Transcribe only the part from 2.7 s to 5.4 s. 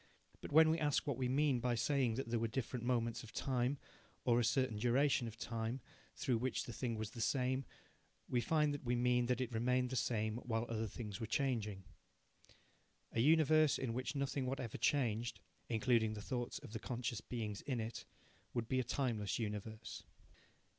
moments of time, or a certain duration of